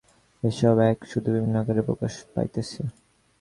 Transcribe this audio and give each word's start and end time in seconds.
এ-সবই 0.43 0.85
এক, 0.85 0.99
শুধু 1.05 1.27
বিভিন্ন 1.31 1.55
আকারে 1.59 1.81
প্রকাশ 1.81 2.13
পাইতেছে। 2.33 2.81